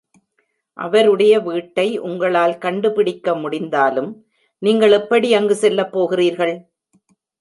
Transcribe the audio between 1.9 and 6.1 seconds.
உங்களால் கண்டுபிடிக்க முடிந்தாலும், நீங்கள் எப்படி அங்கு செல்லப்